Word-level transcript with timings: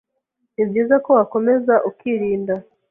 ni 0.53 0.63
byiza 0.69 0.95
ko 1.05 1.09
wakomeza 1.17 1.73
ukirinda 1.89 2.55